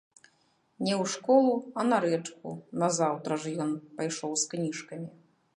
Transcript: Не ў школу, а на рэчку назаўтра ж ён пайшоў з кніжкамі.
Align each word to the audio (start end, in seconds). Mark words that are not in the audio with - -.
Не 0.87 0.93
ў 1.01 1.11
школу, 1.15 1.51
а 1.81 1.85
на 1.91 1.99
рэчку 2.07 2.55
назаўтра 2.85 3.41
ж 3.45 3.55
ён 3.67 3.71
пайшоў 4.01 4.31
з 4.47 4.53
кніжкамі. 4.55 5.07